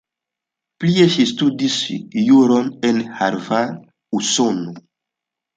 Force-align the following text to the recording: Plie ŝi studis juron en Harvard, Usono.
Plie 0.83 1.03
ŝi 1.15 1.25
studis 1.31 1.75
juron 2.29 2.71
en 2.91 3.05
Harvard, 3.21 3.79
Usono. 4.23 4.79